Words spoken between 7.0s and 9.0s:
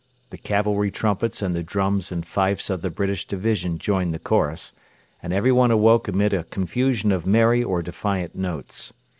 of merry or defiant notes.